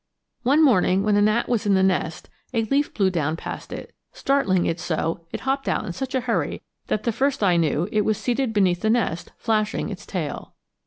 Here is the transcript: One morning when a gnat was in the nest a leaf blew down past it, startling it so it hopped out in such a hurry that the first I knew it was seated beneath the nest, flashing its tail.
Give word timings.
One 0.41 0.63
morning 0.65 1.03
when 1.03 1.15
a 1.15 1.21
gnat 1.21 1.47
was 1.47 1.67
in 1.67 1.75
the 1.75 1.83
nest 1.83 2.27
a 2.55 2.63
leaf 2.63 2.91
blew 2.91 3.11
down 3.11 3.37
past 3.37 3.71
it, 3.71 3.93
startling 4.11 4.65
it 4.65 4.79
so 4.79 5.27
it 5.31 5.41
hopped 5.41 5.67
out 5.69 5.85
in 5.85 5.93
such 5.93 6.15
a 6.15 6.21
hurry 6.21 6.63
that 6.87 7.03
the 7.03 7.11
first 7.11 7.43
I 7.43 7.55
knew 7.55 7.87
it 7.91 8.01
was 8.01 8.17
seated 8.17 8.51
beneath 8.51 8.81
the 8.81 8.89
nest, 8.89 9.31
flashing 9.37 9.89
its 9.89 10.07
tail. 10.07 10.55